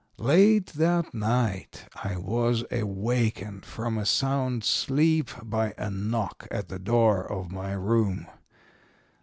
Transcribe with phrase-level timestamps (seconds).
[0.17, 6.79] "Late that night I was awakened from a sound sleep by a knock at the
[6.79, 8.25] door of my room.